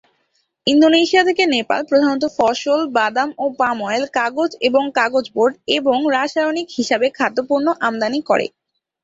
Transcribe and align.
Indonesia 0.67 1.23
থেকে, 1.23 1.43
নেপাল 1.47 1.81
প্রধানত 1.89 2.23
ফসল, 2.37 2.79
বাদাম 2.97 3.29
ও 3.37 3.45
পাম 3.59 3.77
অয়েল, 3.87 4.05
কাগজ 4.17 4.51
এবং 4.67 4.83
কাগজ 4.99 5.25
বোর্ড, 5.35 5.53
এবং 5.77 5.97
রাসায়নিক 6.15 6.67
হিসাবে 6.77 7.07
খাদ্য 7.17 7.37
পণ্য 7.49 7.67
আমদানি 7.87 8.19
করে। 8.29 8.45